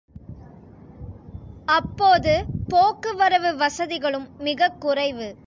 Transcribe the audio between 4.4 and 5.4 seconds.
மிகக் குறைவு.